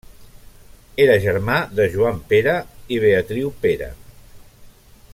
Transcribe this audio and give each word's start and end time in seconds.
Era 1.03 1.17
germà 1.25 1.57
de 1.79 1.87
Joan 1.97 2.19
Pere 2.33 2.57
i 2.97 2.99
Beatriu 3.07 3.55
Pere. 3.67 3.95